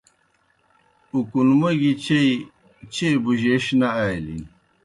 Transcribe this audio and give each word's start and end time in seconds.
اُکُنموگیْ 1.13 1.91
چیئی 2.03 2.29
چیئے 2.93 3.09
بُجَیش 3.23 3.65
نہ 3.79 3.87
آلِن۔ 4.05 4.43